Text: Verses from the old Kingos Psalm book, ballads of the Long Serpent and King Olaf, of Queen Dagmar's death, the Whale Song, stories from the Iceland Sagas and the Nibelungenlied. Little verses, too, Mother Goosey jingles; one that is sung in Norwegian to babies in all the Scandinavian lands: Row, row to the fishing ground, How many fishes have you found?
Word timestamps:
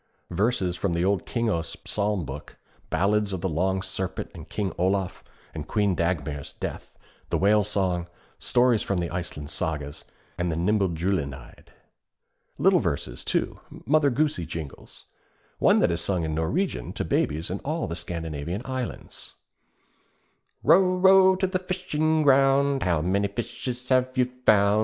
Verses 0.31 0.75
from 0.75 0.93
the 0.93 1.05
old 1.05 1.27
Kingos 1.27 1.77
Psalm 1.85 2.25
book, 2.25 2.57
ballads 2.89 3.33
of 3.33 3.41
the 3.41 3.47
Long 3.47 3.83
Serpent 3.83 4.31
and 4.33 4.49
King 4.49 4.73
Olaf, 4.79 5.23
of 5.53 5.67
Queen 5.67 5.93
Dagmar's 5.93 6.53
death, 6.53 6.97
the 7.29 7.37
Whale 7.37 7.63
Song, 7.63 8.07
stories 8.39 8.81
from 8.81 8.97
the 8.97 9.11
Iceland 9.11 9.51
Sagas 9.51 10.03
and 10.39 10.51
the 10.51 10.55
Nibelungenlied. 10.55 11.67
Little 12.57 12.79
verses, 12.79 13.23
too, 13.23 13.59
Mother 13.85 14.09
Goosey 14.09 14.47
jingles; 14.47 15.05
one 15.59 15.77
that 15.81 15.91
is 15.91 16.01
sung 16.01 16.23
in 16.23 16.33
Norwegian 16.33 16.93
to 16.93 17.05
babies 17.05 17.51
in 17.51 17.59
all 17.59 17.85
the 17.87 17.95
Scandinavian 17.95 18.61
lands: 18.61 19.35
Row, 20.63 20.97
row 20.97 21.35
to 21.35 21.45
the 21.45 21.59
fishing 21.59 22.23
ground, 22.23 22.81
How 22.81 23.01
many 23.03 23.27
fishes 23.27 23.87
have 23.89 24.17
you 24.17 24.25
found? 24.47 24.79